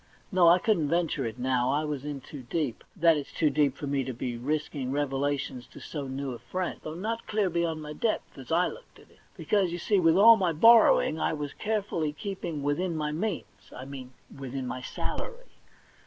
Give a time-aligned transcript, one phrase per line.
[0.31, 3.77] No, I couldn't venture it now; I was in too deep; that is, too deep
[3.77, 7.61] for me to be risking revelations to so new a friend, though not clear be
[7.61, 9.19] yond my depth, as I looked at it.
[9.37, 13.45] Because, you see, with all my borrowing, I was carefully keeping within my means—
[13.77, 15.59] I mean within my salary.